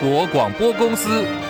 [0.00, 1.47] 国广播公司。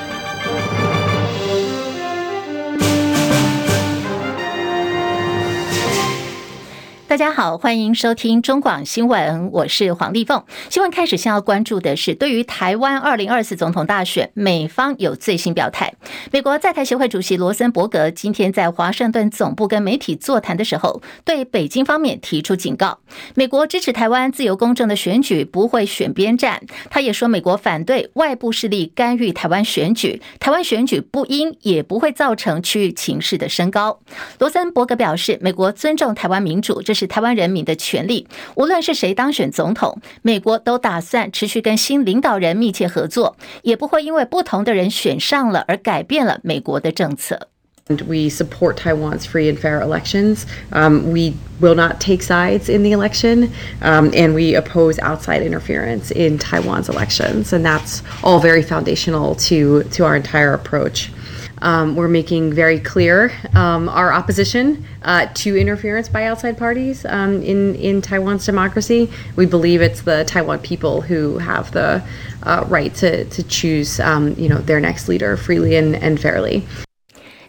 [7.19, 10.45] 大家好，欢迎收听中广新闻，我是黄丽凤。
[10.71, 15.93] 新闻开始，先要关注的是，对于台湾二零二四总统大选，美方有最新表态。
[16.31, 23.01] 美国在台协会主席罗森伯格今天在华盛顿总部跟媒体座谈的时候，对北京方面提出警告：
[23.35, 26.63] 美国支持台湾自由公正的选举，不会选边站。
[26.89, 33.99] 他也说，美国反对外部势力干预台湾选举，台湾选举不应也不会造成区域情势的升高。
[34.39, 47.48] 罗森伯格表示，美国尊重台湾民主，这是台湾人民的权利，无论是谁当选总统，美国都打算持续跟新领导人密切合作，也不会因为不同的人选上了而改变了美国的政策。
[47.90, 50.46] And we support Taiwan's free and fair elections.
[50.72, 53.50] Um, we will not take sides in the election,
[53.82, 57.52] um, and we oppose outside interference in Taiwan's elections.
[57.52, 61.12] And that's all very foundational to to our entire approach.
[61.63, 67.43] Um, we're making very clear um, our opposition uh, to interference by outside parties um,
[67.43, 69.11] in in Taiwan's democracy.
[69.37, 72.03] We believe it's the Taiwan people who have the
[72.43, 76.67] uh, right to to choose, um, you know, their next leader freely and, and fairly.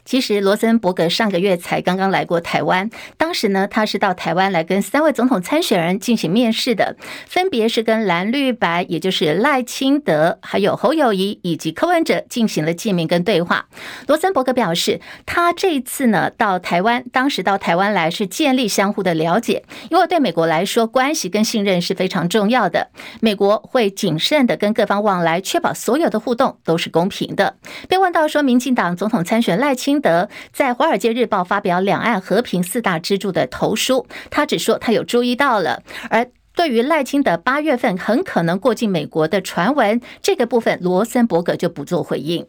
[0.10, 6.96] 其实罗森伯格上个月才刚刚来过台湾，当时呢，他是到台湾来跟三位总统参选人进行面试的，
[7.28, 13.68] 分别是跟蓝绿白，也就是赖清德、还有侯友谊以及柯文哲进行了见面跟对话。
[14.08, 22.90] 罗森伯格表示，他这一次呢到台湾，当时到台湾来是建立相互的了解，因为对美国来说，关系跟信任是非常重要的。
[23.22, 27.58] 美国会谨慎的跟各方往来，确保所有的互动都是公平的。
[27.88, 35.84] 被问到说，民进党总统参选赖清德在《华尔街日报》发表两岸和平四大支柱的投书，他只说他有注意到了。
[36.10, 42.48] 而对于赖清德八月份很可能过境美国的传闻，这个部分罗森伯格就不做回应。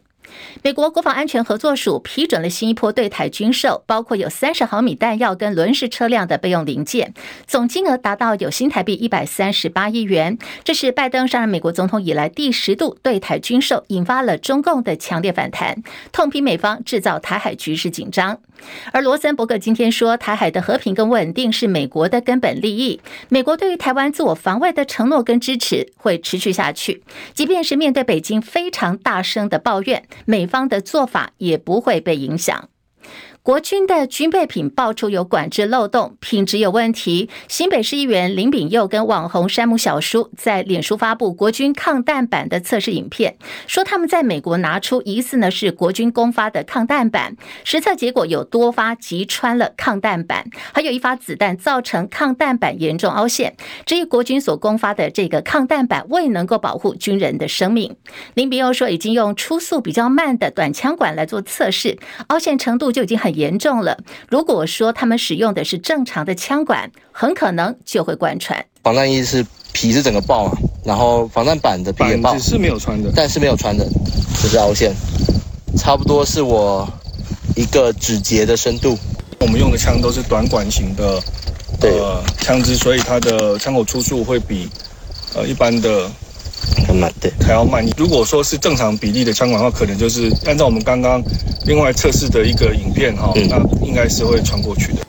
[0.63, 7.13] 美国国防安全合作署批准了新一波对台军售，包括有三十毫米弹药跟轮式车辆的备用零件，
[7.45, 10.37] 总金额达到有新台币一百三十八亿元。
[10.63, 18.39] 这是拜登上任美国总统以来第十度对台军售，引发了中共的强烈反弹，痛批美方制造台海局势紧张。
[18.91, 22.99] 而罗森伯格今天说，台海的和平跟稳定是美国的根本利益，
[23.29, 30.03] 美国对于台湾自我防卫的承诺跟支持会持续下去，即便是面对北京非常大声的抱怨。
[30.25, 32.70] 美方的做法也不会被影响。
[33.43, 37.27] 国军的军备品爆出有管制漏洞，品质有问题。
[37.47, 53.55] 新北市议员林炳佑跟网红山姆小叔在脸书发布国军抗弹板的测试影片，说他们在美国拿出疑似呢是国军公发的抗弹板，实测结果有多发击穿了抗弹板，还有一发子弹造成抗弹板严重凹陷。
[53.87, 57.95] 至于国军所公发的这个抗弹板未能够保护军人的生命，
[58.35, 61.97] 林炳佑说已经用初速比较慢的短枪管来做测试，
[62.27, 63.30] 凹陷程度就已经很。
[63.33, 63.97] 严重了。
[64.29, 68.65] 如果说他们使用的是正常的枪管，很可能就会贯穿。
[68.83, 73.85] 防弹衣是皮是整个爆嘛，然后防弹板的皮也爆，是没有穿的，但是没有穿的，
[74.41, 74.93] 就是凹陷，
[75.77, 76.87] 差不多是我
[77.55, 78.97] 一个指节的深度。
[79.39, 81.21] 我们用的枪都是短管型的，
[81.81, 84.69] 呃，枪支，所以它的枪口出处会比
[85.35, 86.09] 呃一般的。
[86.87, 87.85] 很慢，对，还要慢。
[87.97, 91.21] 如果说是正常比例的枪管的话，可能就是按照我们刚刚
[91.65, 94.99] 另外测试的一个影片哈，那应该是会穿过去的。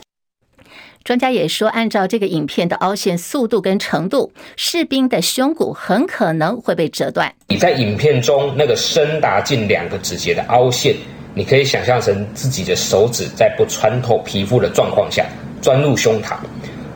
[1.03, 7.33] 专家也说，按照这个影片的凹陷速度跟程度，士兵的胸骨很可能会被折断。
[7.49, 10.95] 你在影片中那个深达近两个指节的凹陷，
[11.33, 15.25] 你可以想象成自己的手指在不穿透皮肤的状况下
[15.61, 16.37] 钻入胸膛，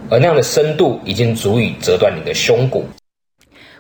[0.10, 2.86] 而那样的深度已经足以折断你的胸骨。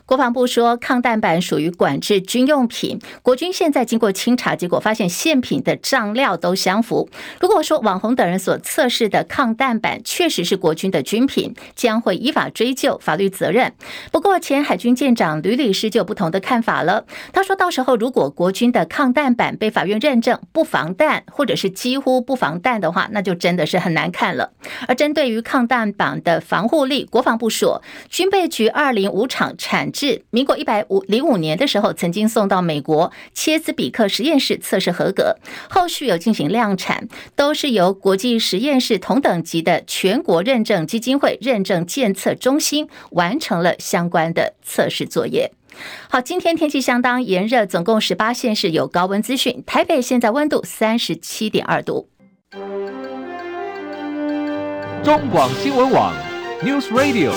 [0.07, 2.97] 国防部说，抗弹板属于管制军用品。
[3.21, 7.09] 国军现在经过清查，结果发现现品的账料都相符。
[7.41, 13.73] 如果说网红等人所测试的抗弹板确实是国军的军品，将会依法追究法律责任。
[14.09, 17.05] 不过，前海军舰长吕礼诗就有不同的看法了。
[17.33, 24.53] 他说到时候，如果国军的抗弹板被法院认证不防弹，或者是几乎不防弹的话，那就真的是很难看了。
[24.87, 29.91] 而针对于抗弹板的防护力，国防部说，军备局二零五厂产。
[29.99, 35.37] 是民国一百五零五年的时候，曾经送到美国切斯比克实验室测试合格，
[35.71, 45.51] 后续有进行量产，都是由国际实验室同等级的全国认证基金会认证检测中心完成了相关的测试作业。
[46.09, 52.07] 好，今天天气相当炎热，总共十八县市有高温资讯，台北现在温度三十七点二度。
[55.03, 56.13] 中广新闻网
[56.63, 57.31] News Radio。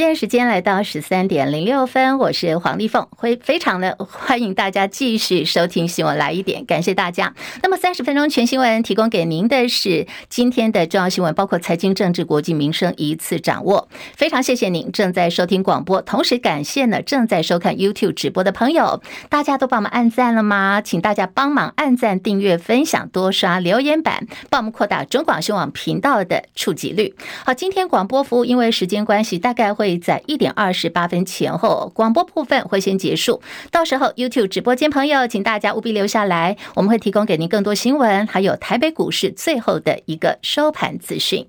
[0.00, 7.34] 现在时间来到十三点零六分，我是黄丽凤，会非常的欢迎大家继续收听新闻来一点，感谢大家。
[7.62, 13.90] 那么三十分钟全新闻提供给您的是今天的重要新闻，包括财经、政治、国际、民生一次掌握。
[14.16, 20.80] 非常谢谢您正在收听广播，同时感谢呢正在收看 YouTube 直播的朋友，大家都帮我们按赞了吗？
[20.80, 27.14] 请大家帮忙按赞、订阅、分享、多刷留言板，帮我们扩大中广新闻网频道的触及率。
[27.44, 29.74] 好，今天广播服务因为时间关系，大概。
[29.80, 33.40] 会在一点二十八分前后，广播部分会先结束。
[33.70, 41.48] 到时候 YouTube 直播间朋友，请大家务必留下来，我们会提供给您更多新闻，还有台北股市最后的一个收盘资讯。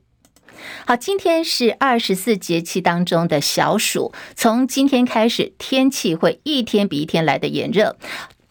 [0.86, 7.96] 好，今天是二十四节气当中的小暑，从今天开始，天气会一天比一天来的炎热。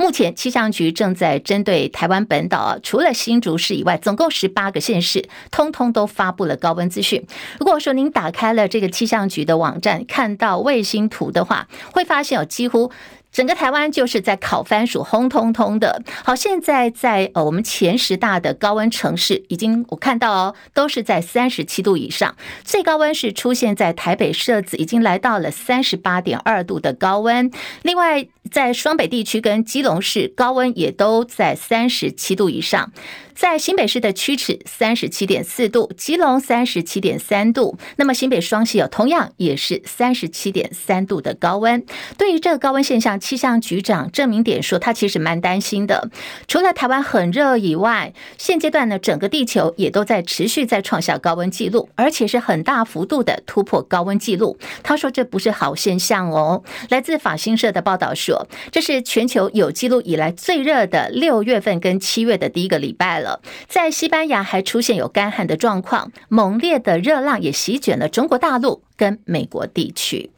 [0.01, 7.23] 目前气象局正在针对台湾本岛啊，除了新竹市以外，总共十八个县市，通通都发布了高温资讯。
[7.59, 12.91] 如果说您打开了这个气象局的网站，看到卫星图的话，会发现有几乎。
[13.33, 16.03] 整个台湾就是在烤番薯，红彤彤的。
[16.25, 22.35] 好，现在在呃我们前十大的高温城市，已经我看到哦，都是在三十七度以上。
[22.65, 27.51] 最高温是出现在台北设子，已经来到了三十八点二度的高温。
[27.83, 32.93] 另外，在双北地区跟基隆市，高温也都在三十七度以上。
[33.41, 41.83] 在新北市的曲尺三十七点四度，基隆三十七点三度，那么新北双溪有同样也是三十七点三度的高温。
[42.19, 46.11] 对于这个高温现象，气象局长郑明典说，他其实蛮担心的。
[46.49, 54.59] 除了台湾很热以外，现阶段呢，整个地球也都在持续在创下高温记录，而且是很大幅度的突破高温记录。
[54.83, 56.63] 他说这不是好现象哦。
[56.91, 63.30] 来自法新社的报道说，这是全球有记录以来最热的六月份跟七月的第一个礼拜了。
[63.69, 70.31] 在西班牙还出现有干旱的状况，猛烈的热浪也席卷了中国大陆跟美国地区。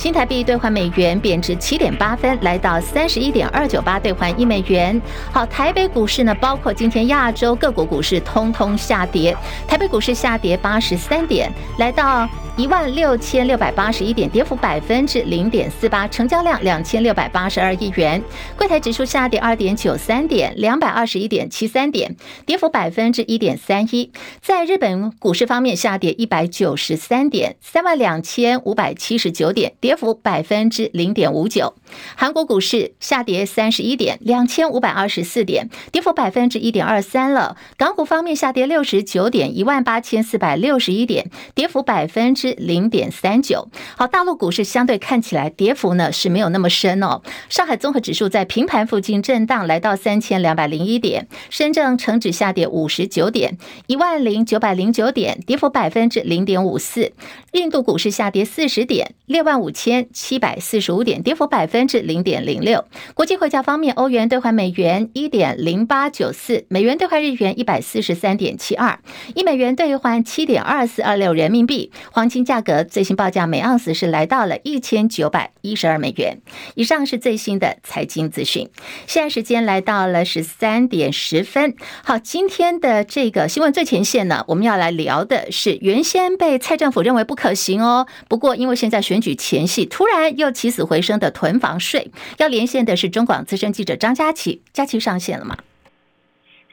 [0.00, 4.98] 新台币兑换美元贬值七点八分，来到三十一点二九八兑换一美元。
[5.30, 9.36] 好，台北股市呢，包括今天亚洲各国股市通通下跌，
[9.68, 12.26] 台北股市下跌八十三点，来到。
[12.56, 18.22] 一万六千六百八十一点，跌幅百分之零点四八，成交量两千六百八十二亿元。
[18.54, 24.12] 柜台指数下跌二点九三点，两百二十一点七三点，跌幅百分之一点三一。
[24.42, 31.74] 在日本股市方面，下跌一百九十三点，三万两千五百七十九点，跌跌幅百分之零点五九。
[32.14, 37.56] 韩国股市下跌三十一点，两千五百二十四点，跌幅百分之一点二三了。
[37.76, 42.52] 港股方面下跌六十九点，一万八千四百六十一点，跌幅百分之。
[42.56, 47.22] 零点三九，好，大陆股市相对看起来跌幅呢是没有那么深哦。
[47.48, 51.26] 上海综合指数在平盘附近震荡，来到三千两百零一点。
[51.48, 53.58] 深圳成指下跌五十九点，
[53.88, 57.12] 一万零九百零九点，跌幅百分之零点五四。
[57.52, 62.84] 印度股市下跌四十点，六万五千千七百四十五点，跌幅百分之零点零六。
[63.14, 68.98] 国际汇价方面，欧元兑换美元一点零八九四，美元兑换日元一百四十三点七二，
[69.34, 71.90] 一美元兑换七点二四二六人民币。
[72.12, 72.40] 黄金。
[72.50, 76.40] 价格最新报价每盎司是来到了一千九百一十二美元。
[76.74, 78.68] 以上是最新的财经资讯。
[79.06, 81.76] 现在时间来到了十三点十分。
[82.02, 92.10] 好，今天的这个新闻最前线呢，我们要来聊的是原先被蔡政府认为不可行哦，不过因为现在选举前夕，突然又起死回生的囤房税。
[92.38, 95.56] 要连线的是中广资深记者张佳琪，佳琪上线了吗？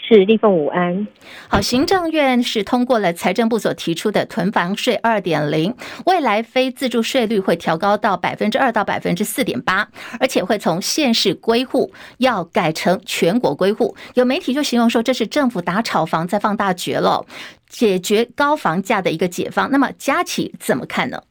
[0.10, 1.06] 是立凤午安，
[1.50, 5.76] 好，行政院是通过了财政部所提出的囤房税二点零，
[6.06, 9.90] 未来非自住税率会调高到百分之二到百分之四点八，
[10.22, 13.98] 而且会从县市归户要改成全国归户。
[14.14, 17.26] 有媒体就形容说，这是政府打炒房在放大绝了，
[17.68, 19.70] 解决高房价的一个解放。
[19.72, 21.22] 那么佳琪怎么看呢？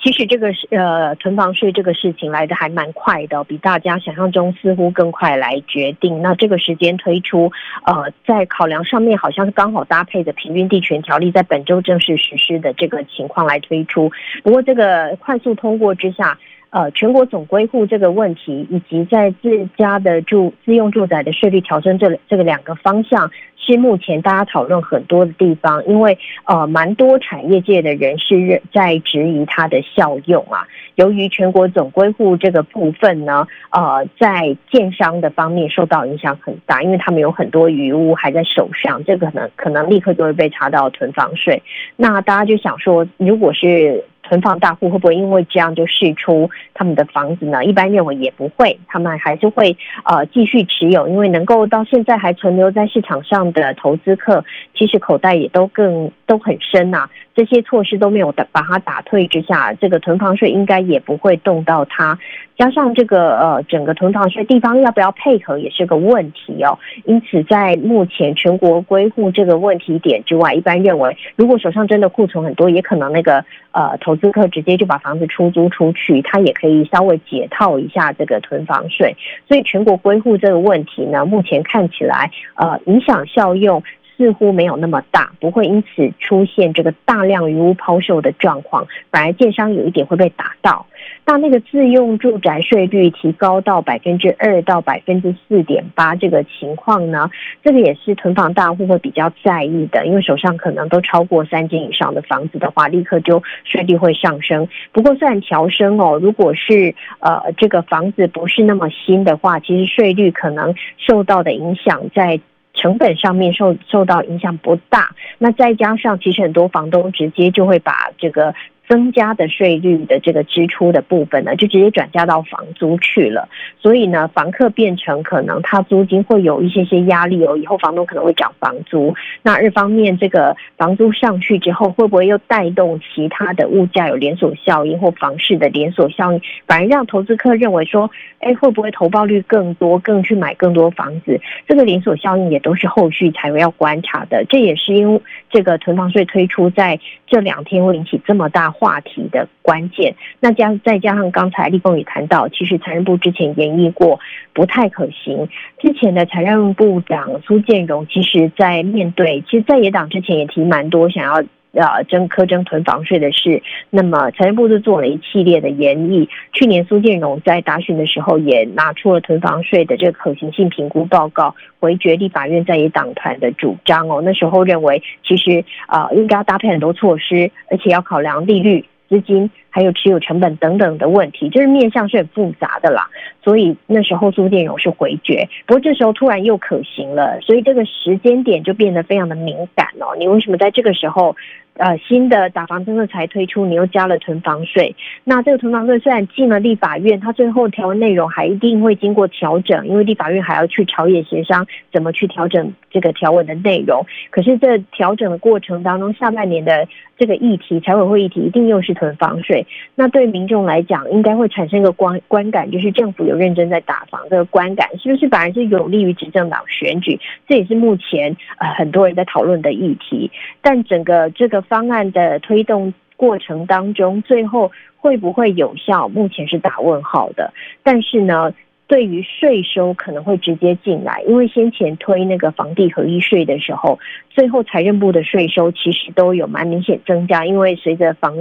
[0.00, 6.22] 其实这个是呃囤房税这个事情来的还蛮快的，比大家想象中似乎更快来决定。
[6.22, 7.50] 那这个时间推出，
[7.84, 14.10] 呃，在考量上面好像是刚好搭配的平均地权条例在本周正式实施的这个情况来推出。
[14.42, 16.38] 不过这个快速通过之下。
[16.72, 25.84] 呃，全国总归户这个问题，以及在自家的住自用住宅的税率调整这这个两个方向，是目前大家讨论很多的地方。
[25.86, 30.66] 因为呃，蛮多产业界的人士在质疑它的效用啊。
[30.94, 41.62] 由于全国总归户这个部分呢，呃，在建商的方面受到影响很大，因为他们有很多余屋还在手上，这个可能可能立刻就会被查到囤房税。
[41.96, 44.02] 那大家就想说，如果是
[44.32, 47.62] 存房大户会不会因为这样就释出他们的房子呢？
[47.66, 54.42] 一般认为也不会，他们还是会呃继续持有，因为能够到现在还存留在市场上的投资客，
[54.74, 62.18] 其实口袋也都更都很深呐、这些措施都没有把它打退之下，这个囤房税应该也不会动到它。
[62.58, 66.78] 加上这个呃，整个囤房税地方要不要配合也是个问题哦。
[67.04, 79.16] 因此，在目前全国归户这个问题点之外，一般认为，如果手上真的库存很多，也可能那个呃投资客直接就把房子出租出去，他也可以稍微解套一下这个囤房税。
[79.48, 83.82] 所以，全国归户这个问题呢，目前看起来呃影响效用。
[84.16, 90.86] 似乎没有那么大，不会因此出现这个大量余屋抛售的状况，反而建商有一点会被打到。
[91.24, 97.30] 那那个自用住宅税率提高到百分之二到百分之四点八这个情况呢，
[97.62, 104.68] 这个也是囤房大户会比较在意的，因为手上可能都超过三间以上的房子的话，立刻就税率会上升。
[104.92, 112.40] 不过算调升哦，如果是呃这个房子不是那么新的话，其实税率可能受到的影响在。
[112.74, 118.54] 成本上面受受到影响不大，那再加上其实很多房东直接就会把这个。
[118.92, 123.48] 增加的税率的这个支出的部分呢，就直接转嫁到房租去了。
[123.80, 127.56] 所以呢，房客变成可能他租金会有一些些压力哦。
[127.56, 129.14] 以后房东可能会涨房租。
[129.40, 141.40] 那二方面，这个房租上去之后，会不会又带动其他的物价有连锁效应或房市的连锁效应，反而让投资客认为说，哎，会不会投报率更多，更去买更多房子？
[141.66, 144.44] 这个连锁效应也都是后续才会要观察的。
[144.50, 154.18] 这也是因为这个囤房税推出在这两天会引起这么大话题的关键，那加再加上刚才立峰也谈到，其实财政部之前研议过
[154.52, 155.48] 不太可行。
[155.78, 166.28] 之前的财政部长苏建荣，其实在面对，其实在野党之前也提蛮多想要呃征苛征囤房税的事，那么财政部就做了一系列的研议。
[166.52, 174.20] 去年苏建荣在答询的时候也拿出了囤房税的这个可行性评估报告，回绝立法院在野党团的主张哦。
[174.24, 178.84] 那时候认为其实啊、应该要搭配很多措施，而且要考量利率。
[179.12, 183.10] 资金还有持有成本等等的问题，就是面向是很复杂的啦，
[183.44, 190.16] 所以那时候苏建荣是回绝，不过这时候突然又可行了，所以这个时间点就变得非常的敏感哦。
[190.18, 191.36] 你为什么在这个时候？
[191.78, 194.94] 呃，新的打房政策才推出，你又加了囤房税。
[195.24, 204.04] 那这个囤房税虽然进了立法院，它最后条文内容还一定会经过调整，因为立法院还要去朝野协商怎么去调整这个条文的内容。
[204.30, 206.86] 可是这调整的过程当中，下半年的
[207.16, 209.66] 这个议题，财委会议题一定又是囤房税。
[209.94, 217.18] 那对民众来讲，应该会产生一个观观感，就是政府有认真在打房这个观感，是不是反而是有利于执政党选举？
[217.48, 220.30] 这也是目前呃很多人在讨论的议题。
[220.60, 221.61] 但整个这个。
[221.62, 226.08] 方案的推动过程当中，最后会不会有效？
[226.08, 227.52] 目前是打问号的。
[227.82, 228.52] 但是呢，
[228.92, 233.98] 对于税收可能会直接进来，因为先前推那个房地合一税的时候。
[234.34, 238.34] 最后，财政部的税收其实都有蛮明显增加，因为随着房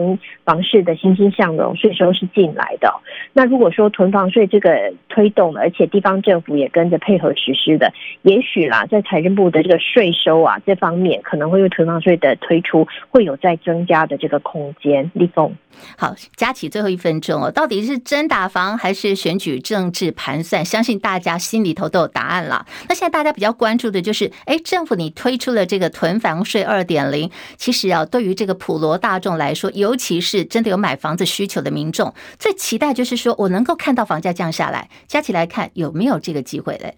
[0.45, 2.93] 房市的欣欣向荣，税收是进来的。
[3.33, 15.11] 那如果说囤房税这个推动了，而且地方政府也跟着配合实施的，也许啦，在财政部的这个税收啊这方面，可能会因为囤房税的推出，会有再增加的这个空间。
[15.13, 15.53] 立峰，
[15.97, 20.63] 好，佳琪最后一分钟哦，到底是真打房还是选举政治盘算？
[20.63, 22.65] 相信大家心里头都有答案了。
[22.87, 25.81] 那现在大家比较关注的就是，哎，政府你推出了这个。
[25.81, 34.87] 这个囤房税二点零，其实啊，对于这个普罗大众来说，尤其是真的有买房子需求的民众，最期待就是说我能够看到房价降下来。
[35.07, 36.95] 加起来看有没有这个机会嘞？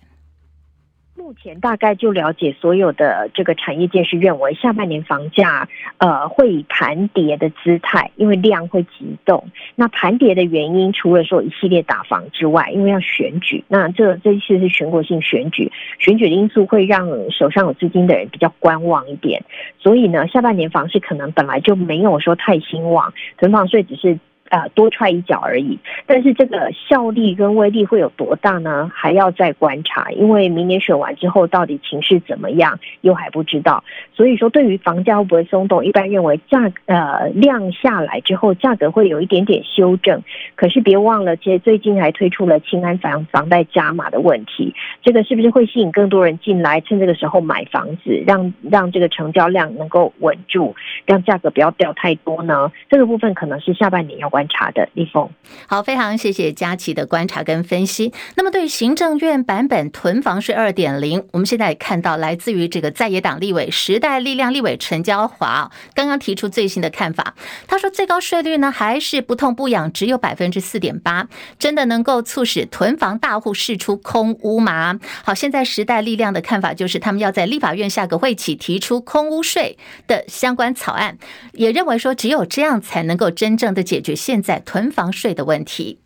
[1.41, 9.45] 前大概就了解，所有的这个产业界是认为下半年房价呃会以盘跌的姿态，因为量会急动。
[9.75, 19.43] 那盘跌的原因，除了说一系列打房之外，因为要选举，那这这一次是全国性选举，选举的因素会让手上有资金的人比较观望一点。
[19.79, 24.19] 所以呢，下半年房市可能本来就没有说太兴旺，囤房税只是。
[24.53, 28.87] 呃，多踹一脚而已，但是这个效力跟威力会有多大呢？
[28.93, 33.83] 还要再观察，因为明年选完之后，到底情势怎么样，又还不知道。
[34.13, 40.21] 所以说，对于房价会不会松动，一般认为价呃量下来之后，价格会有一点点修正。
[40.53, 50.75] 可是别忘了，其实最近还推出了青安房房贷加码的问题，这个是不是会吸引更多人进来，趁这个时候买房子，让让这个成交量能够稳住，
[51.07, 52.71] 让价格不要掉太多呢？
[52.87, 54.89] 这个部分可能是下半年要关观察的。
[54.93, 55.29] 立峰，
[55.67, 58.13] 好，非常谢谢佳琪的观察跟分析。
[58.35, 67.33] 那么对于行政院版本囤房税二点零，我们现在看到来自于这个在野党立委时代力量立委陈娇华刚刚提出最新的看法。
[67.65, 74.99] 他说最高税率呢还是不痛不痒，只有百分之四点八，真的能够促使囤房大户释出空屋吗？
[75.23, 81.17] 好，现在时代力量的看法就是他们要在立法院下个会期提出空屋税的相关草案，
[81.53, 85.99] 也认为说只有这样才能够真正的解决现现在囤房税的问题。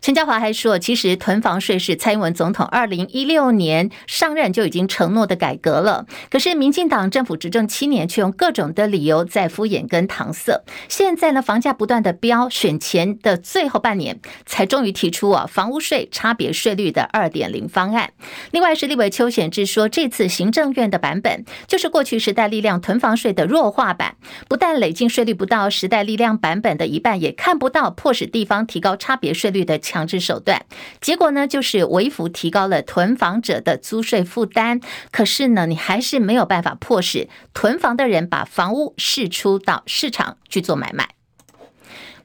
[0.00, 10.64] 陈椒华还说，其实囤房税是蔡英文总统二零一六年上任就已经承诺的改革了，可是民进党政府执政七年，却用各种的理由在敷衍跟搪塞。
[10.88, 18.12] 现在呢，房价不断的飙，选前的最后半年才终于提出啊房屋税差别税率的二点零方案。
[18.50, 24.16] 另外是立委邱显智说，这次行政院的版本就是过去时代力量囤房税的弱化版，
[24.48, 30.64] 不但累进税率不到时代力量版本的一半，也看不到迫使地方提高差别税率的强制手段。
[31.00, 34.80] 结果呢，就是微幅提高了囤房者的租税负担。
[35.10, 41.13] 可是呢，你还是没有办法迫使囤房的人把房屋释出到市场去做买卖。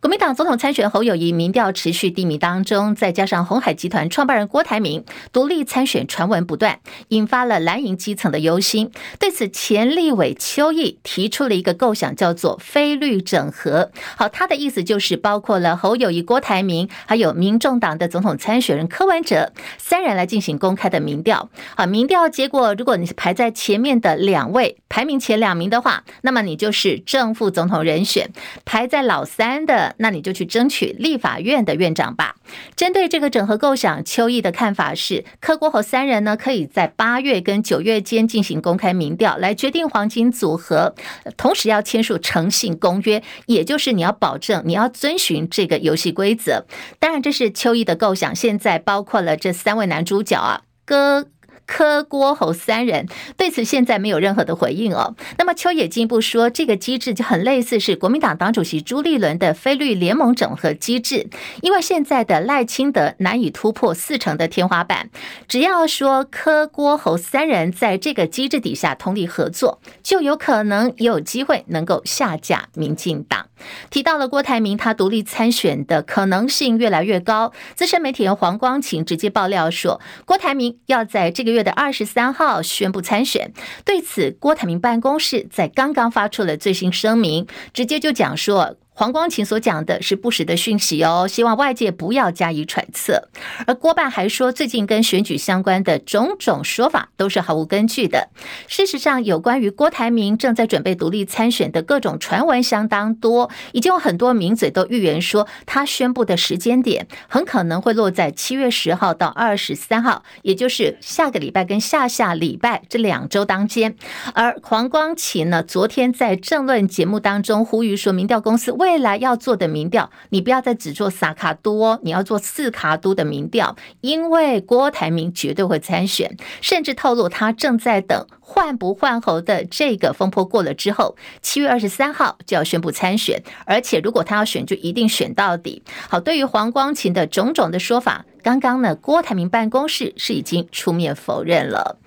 [0.02, 5.04] 国民党总统参选侯友谊民调持续低迷当中，再加上鸿海集团创办人郭台铭
[5.34, 6.80] 独立参选传闻不断，
[7.10, 8.92] 引发了蓝营基层的忧心。
[9.20, 13.92] 对此，前立委邱毅提出了一个构想，叫做“非绿整合”。
[14.16, 21.50] 好，他的意思就是包括了侯友谊、郭台铭，还有民众党的总统参选人柯文哲三人来进行公开的民调。
[21.76, 28.28] 好，民调结果，如果你是排在前面的两位，排名前两名的话，那么你就是正副总统人选；
[28.64, 29.89] 排在老三的。
[29.98, 32.36] 那你就去争取立法院的院长吧。
[32.76, 40.96] 针对这个整合构想，邱毅的看法是，柯郭侯三人呢，可以在八月跟九月间进行公开民调，来决定黄金组合，
[41.38, 46.66] 同时要签署诚信公约，也就是你要保证你要遵循这个游戏规则。
[47.00, 48.36] 当然，这是邱毅的构想。
[48.36, 51.28] 现在包括了这三位男主角啊，哥。
[51.70, 53.08] 柯郭侯三人
[53.38, 55.16] 对此现在没有任何的回应哦。
[55.38, 61.28] 那么邱也进一步说，这个机制就很类似是国民党党主席朱立伦的非绿联盟整合机制，
[61.62, 65.12] 因为现在的赖清德难以突破四成的天花板，
[65.48, 73.46] 只要说柯郭侯三人在这个机制底下通力合作，就有可能有机会能够下架民进党。
[73.90, 77.52] 提到了郭台铭，他独立参选的可能性越来越高。
[77.76, 81.50] 资深媒体人黄光琴直接爆料说，郭台铭要在这个。
[81.50, 83.52] 月的二十三号宣布参选，
[83.84, 88.76] 对此郭台铭办公室在刚刚发出了最新声明，直接就讲说。
[89.00, 93.30] 黄光芹所讲的是不实的讯息哦，希望外界不要加以揣测。
[93.66, 98.28] 而郭办还说，最近跟选举相关的种种说法都是毫无根据的。
[98.68, 113.96] 事实上，有关于郭台铭正在准备独立参选的各种传闻相当多，已经有很多名嘴都预言说，他宣布的时间点很可能会落在七月十号到二十三号，也就是下个礼拜跟下下礼拜这两周当间。
[114.34, 135.84] 而黄光芹呢，昨天在政论节目当中呼吁说，民调公司为未来要做的民调，你不要再只做三卡多，你要做四卡都的民调，因为郭台铭绝对会参选，甚至透露他正在等换不换候的这个风波过了之后，七月二十三号就要宣布参选，而且如果他要选，就一定选到底。
[136.10, 141.98] 好，对于黄光芹的种种的说法，刚刚呢，郭台铭办公室是已经出面否认了。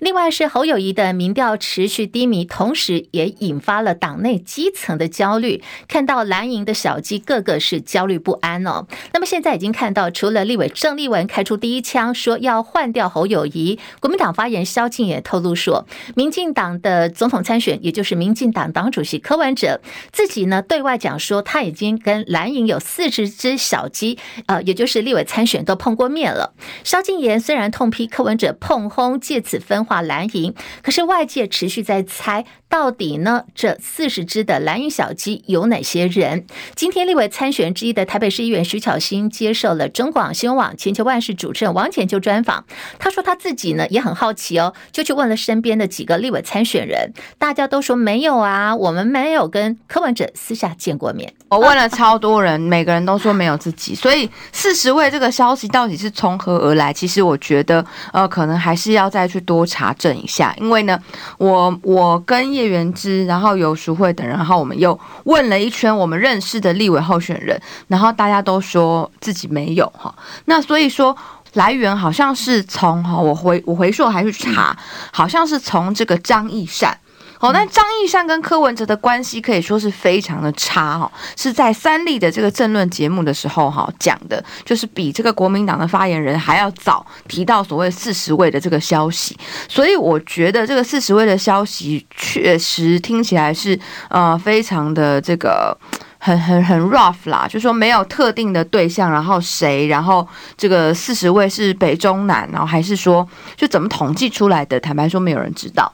[0.00, 5.62] 另外是侯友谊的民调持续低迷，同时也引发了党内基层的焦虑。
[5.88, 8.86] 看到蓝营的小鸡个个是焦虑不安哦。
[9.14, 19.80] 那么现在已经看到，除了立委郑丽文开出第一枪，说要换掉侯友谊，国民党发言萧敬也透露说，民进党的总统参选，也就是民进党党主席柯文哲
[20.12, 26.52] 自己呢对外讲说，他已经跟蓝营有四十只小鸡，呃，也就是立委参选都碰过面了。
[26.82, 29.86] 萧敬言虽然痛批柯文哲碰轰，借此分。
[29.86, 33.44] 化蓝营，可是外界持续在猜，到底呢？
[33.54, 36.44] 这四十只的蓝营小鸡有哪些人？
[36.74, 42.64] 今天立委参选之一的台北市议员徐巧芯接受了中广新闻网千秋万世主持人王浅秋专访，
[42.98, 51.32] 他说他自己呢也很好奇哦，就去问了身边的几个立委参选人，大家都说没有啊，我们没有跟柯文哲私下见过面。
[51.48, 56.92] 我问了超多人，每个人都说没有自己，所以四十位这个消息到底是从何而来？
[56.92, 60.98] 其实我觉得，呃，可能还是要再去多查证一下，因为呢，
[61.38, 70.14] 我我跟叶元之，然后游淑慧等人，然后我们又问了一圈我们认识的立委候选人，然后大家都说自己没有哈，
[70.46, 71.16] 那所以说
[71.54, 74.76] 来源好像是从哈，我回我回溯还去查，
[75.12, 76.98] 好像是从这个张义善。
[77.38, 89.36] 好，那张义善跟柯文哲的关系可以说是非常的差哈，是在三立的这个政论节目的时候哈讲的，就是比这个国民党的发言人还要早提到所谓四十位的这个消息，
[89.68, 95.76] 所以我觉得这个四十位的消息确实听起来是呃非常的这个
[96.18, 104.80] 很很很 rough 啦，就说没有特定的对象，然后谁，然后这个四十位是北中南，然后还是说就怎么统计出来的？
[104.80, 105.92] 坦白说，没有人知道。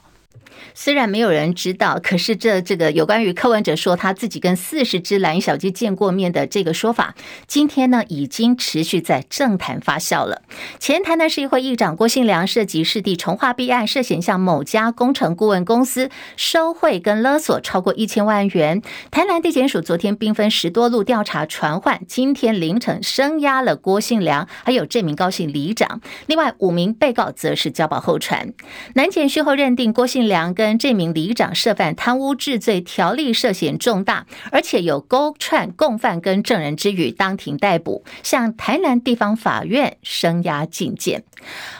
[0.73, 7.15] 虽然没有人知道，可是这这个有关于柯文哲说他自己跟四十只蓝小鸡见过面的这个说法，
[7.47, 10.41] 今天呢已经持续在政坛发酵了。
[10.79, 18.81] 前台南市议会议长郭信良涉及市地重划弊案，涉嫌向某家工程顾问公司收贿跟勒索超过一千万元。
[19.11, 26.01] 台南地检署昨天兵分十多路调查传唤，今天凌晨声押了郭信良，还有这名高姓里长。
[26.25, 28.53] 另外五名被告则是交保候传。
[28.95, 41.25] 南检讯后认定郭信良跟跟这名里长涉犯贪污治罪条例涉嫌重大，而且有勾串共犯跟证人之虞，当庭逮捕，向台南地方法院声押禁见。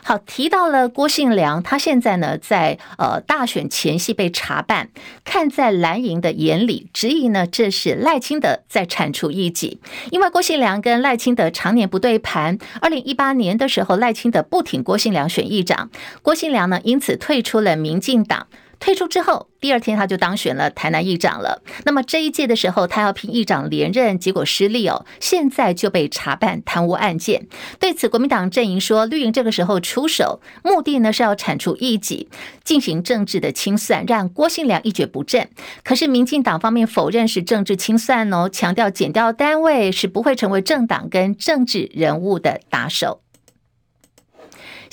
[0.04, 4.90] 好，提到了郭信良，他现在呢在呃大选前夕被查办，
[5.24, 9.80] 看在蓝营的眼里，质疑呢这是赖清德在铲除异己，
[10.12, 12.58] 因为郭信良跟赖清德常年不对盘。
[12.82, 15.90] 二零一八年的时候，赖清德不挺郭信良选议长，
[16.22, 18.48] 郭信良呢因此退出了民进党。
[18.84, 21.64] 退出之后，第二天他就当选了台南议长了。
[21.86, 25.06] 那么这一届的时候，他要拼议长连任，结果失利哦。
[25.22, 27.48] 现在就被查办贪污案件。
[27.80, 32.28] 对此，国民党阵营说，绿营这个时候出手，目的呢是要铲除异己，
[32.66, 35.48] 进行政治的清算，让郭信良一蹶不振。
[35.86, 43.23] 可是民进党方面否认是政治清算哦，强调减掉单位是不会成为政党跟政治人物的打手。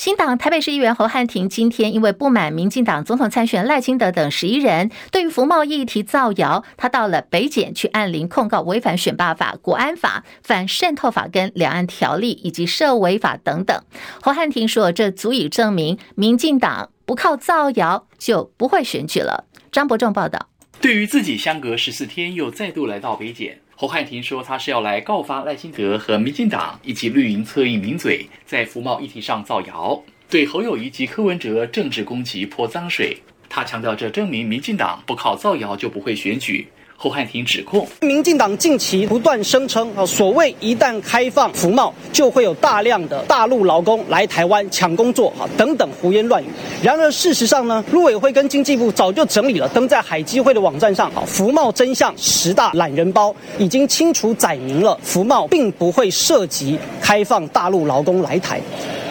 [0.00, 13.78] 新党台北市议员侯汉廷今天因为不满民进党总统参选赖清德等十一人对于服贸议题造谣，他到了北检去按铃控告违反选罢法、国安法、反渗透法跟两岸条例以及涉违法等等。
[14.22, 19.44] 侯汉廷说，这足以证明民进党不靠造谣就不会选举了。
[19.70, 20.48] 张伯仲报道。
[20.80, 23.60] 对于自己相隔十四天又再度来到北检。
[23.81, 33.16] 侯汉廷说，他是要来告发赖清德和民进党以及绿营侧翼名嘴在服贸议题上造谣，对侯友谊及柯文哲政治攻击泼脏水。
[33.49, 36.69] 他强调，这证明民进党不靠造谣就不会选举。
[37.02, 46.48] 侯汉廷指控，民进党近期不断声称啊，所谓一旦开放服贸，就会有大量的大陆劳工来台湾抢工作啊，等等胡言乱语。
[46.82, 58.60] 然而事实上呢，陆委会跟经济部早就整理了，登在海基会的网站上啊，服贸真相十大懒人包已经清楚载明了，服贸并不会涉及开放大陆劳工来台。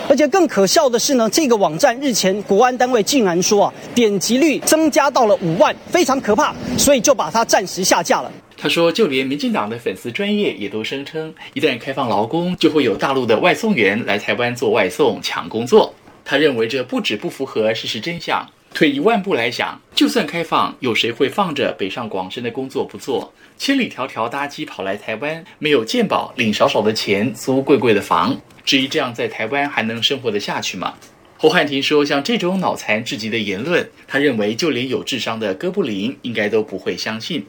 [0.10, 8.32] 而且更可笑的是呢，这个网站日前国安单位竟然说啊，点击率增加到了五万，非常可怕，所以就把它暂时下架了。
[8.58, 15.94] 他说，就连民进党的粉丝专业也都声称，一旦开放劳工，就会有大陆的外送员来台湾做外送抢工作。
[16.26, 18.50] 他认为这不止不符合事实真相。
[18.72, 28.36] 退一万步来想，就算开放，有谁会放着北上广深的工作不做，千里迢迢搭机跑来台湾，没有健保，领少少的钱，租贵贵的房？
[28.66, 30.96] 至于这样在台湾还能生活得下去吗？
[31.38, 37.46] 侯汉廷说，像这种脑残至极的言论，他认为就连有智商的哥布林应该都不会相信。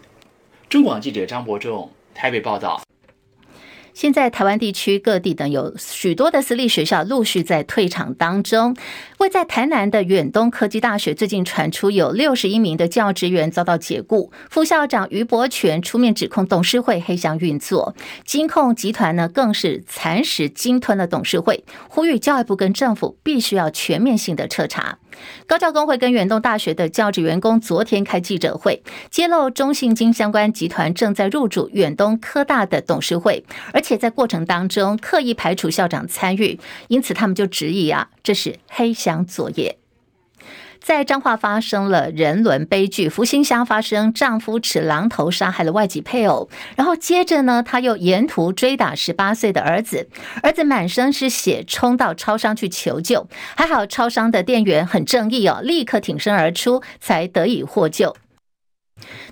[0.69, 2.81] 中广记者张伯仲台北报道。
[3.93, 8.77] 现在台湾地区各地等有许多的私立学校陆续在退场当中。
[9.21, 24.97] 位在台南的远东科技大学最近传出有六十一名的教职员遭到解雇，副校长于伯权出面指控董事会黑箱运作，金控集团呢更是蚕食鲸吞了董事会，呼吁教育部跟政府必须要全面性的彻查。
[25.47, 39.79] 高教工会跟远东大学的教职员工昨天开记者会，揭露中信金相关集团正在入主远东科大的董事会，而且在过程当中刻意排除校长参与，因此他们就质疑啊，这是黑箱作业。
[40.83, 50.09] 在彰化发生了人伦悲剧，福兴乡发生丈夫持榔头杀害了外籍配偶，然后接着呢，他又沿途追打十八岁的儿子，
[50.43, 58.17] 儿子满身是血，冲到超商去求救，还好超商的店员很正义哦，立刻挺身而出，才得以获救。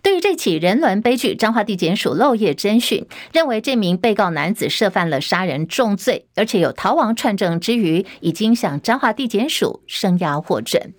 [0.03, 10.95] 对于这起人伦悲剧，彰化地检署漏夜侦讯，认为这名被告男子涉犯了杀人重罪，而且有逃亡串证之余，已经向彰化地检署声押获准。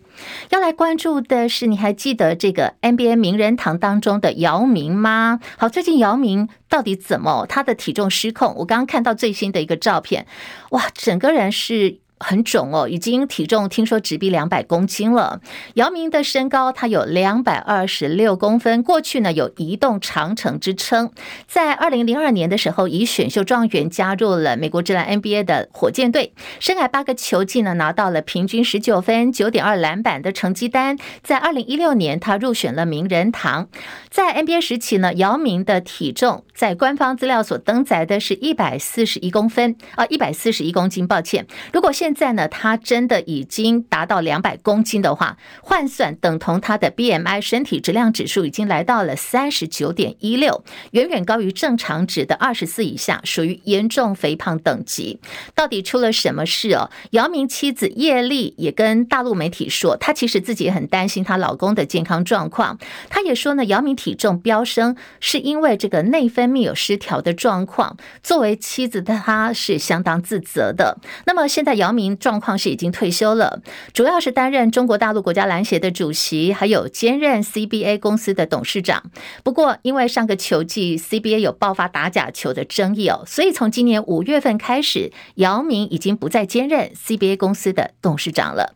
[0.49, 5.39] 要来关注的是，你还记得这个 NBA 名人堂当中的姚明吗？
[5.57, 8.53] 好，最近姚明到底怎么他的体重失控？
[8.57, 10.27] 我刚刚看到最新的一个照片，
[10.71, 15.41] 哇，整个人是很肿哦，已经体重听说直逼两百公斤了。
[15.73, 21.11] 姚明的身高他有两百二十六公分，过去呢有移动长城之称。
[21.47, 30.97] 在二零零二年的时候，以选秀状元加入了美国职篮 NBA 的火箭队，生涯八个球季呢拿到了平均十九分、九点二篮板的成绩单。
[31.23, 33.67] 在二零一六年，他入选了名人堂。
[34.09, 40.99] 在 NBA 时期呢，姚明的体重在官方资料所登载的是一百四十一公分啊，一百四十一公斤。
[41.07, 55.19] 抱歉，如果现现在呢，他真的已经达到两百公斤的话，换算等同他的 BMI 身体质量指数已经来到了三十九点一六，远远高于正常值的二十四以下，属于严重肥胖等级。
[55.53, 56.89] 到底出了什么事哦？
[57.11, 62.79] 姚明妻子叶莉也跟大陆媒体说，她其实自己也很担心她老公的健康状况。
[63.11, 67.97] 她也说呢，姚明体重飙升是因为这个内分泌有失调的状况。
[68.23, 70.97] 作为妻子的她是相当自责的。
[71.27, 73.61] 那么现在姚明状况是已经退休了，
[73.93, 79.11] 主要是担任中国大陆国家篮协的主席，还有兼任 CBA 公司的董事长。
[79.43, 88.75] 不过因为上个球季 CBA 有爆发打假球的争议哦，所以从今年五月份开始，姚明已经不再兼任 CBA 公司的董事长了。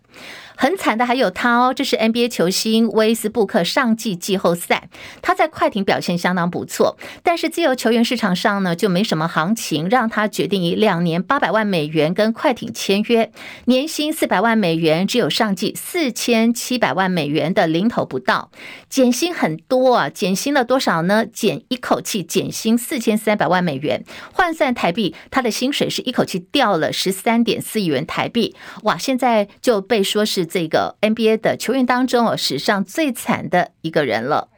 [0.56, 4.90] 很惨的还有他哦，这是 NBA 球星威斯布克上季季后赛，
[5.22, 13.32] 他在快艇表现相当不错，但是自由球员市场上呢就没什么行情，让他决定以两年八百万美元跟快艇签约，
[13.66, 18.52] 年薪四百万美元，只有上季四千七百万美元的零头不到，
[18.88, 21.26] 减薪很多啊，减薪了多少呢？
[21.26, 30.43] 减一口气减薪四千三百万美元，换算台币，他的薪水是一口气掉了十三点四亿元台币，哇，现在就被说是。
[30.46, 34.50] 这个 NBA 的球员当中哦，史上最惨的一个人了。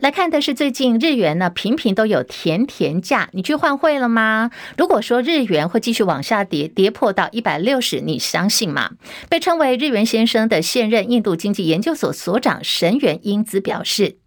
[0.00, 4.50] 来看的是最近日元呢，频频都有甜甜价，你去换汇了吗？
[4.76, 8.90] 如果说日元会继续往下跌，跌破到一百六十，你相信吗？
[9.30, 14.18] 被称为日元先生的现任印度经济研究所所长神原英子表示。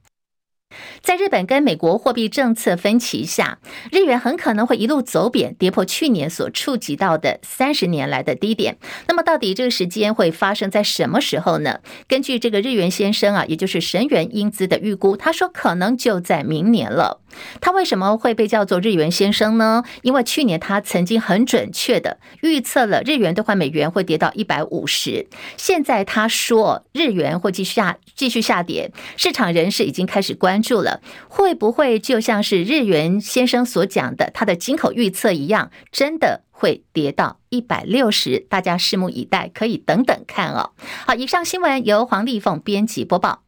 [1.02, 3.60] 在日本跟美国货币政策分歧下，
[3.92, 8.78] 日元很可能会一路走贬，跌破去年所触及到的三十年来的低点。
[9.08, 11.80] 那么，到底这个时间会发生在什么时候呢？
[12.08, 17.22] 根据这个日元先生啊，也就是神原英姿的预估，他说可能就在明年了。
[17.62, 19.84] 他为什么会被叫做日元先生呢？
[20.02, 25.28] 因为去年他曾经很准确的预测了日元兑换美元会跌到一百五十。
[25.58, 38.40] 现在他说日元会继续下继续下跌，市场人士已经开始关注了，会不会就像是日元先生所讲的他的金口预测一样，真的会跌到一百六十？
[38.50, 40.72] 大家拭目以待，可以等等看哦。
[41.06, 43.47] 好，以上新闻由黄丽凤编辑播报。